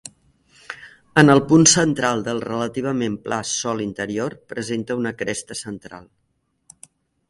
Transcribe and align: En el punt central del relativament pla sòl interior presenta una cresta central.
En 1.21 1.29
el 1.33 1.41
punt 1.51 1.65
central 1.73 2.25
del 2.29 2.41
relativament 2.47 3.21
pla 3.29 3.41
sòl 3.53 3.87
interior 3.89 4.39
presenta 4.55 5.01
una 5.05 5.17
cresta 5.23 5.63
central. 5.65 6.13